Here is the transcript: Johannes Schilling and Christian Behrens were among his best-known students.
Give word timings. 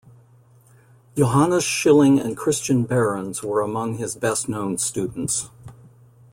Johannes 1.15 1.63
Schilling 1.63 2.19
and 2.19 2.35
Christian 2.35 2.85
Behrens 2.85 3.43
were 3.43 3.61
among 3.61 3.99
his 3.99 4.15
best-known 4.15 4.79
students. 4.79 5.51